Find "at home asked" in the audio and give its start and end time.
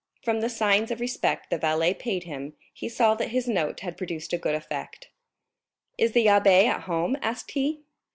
6.65-7.51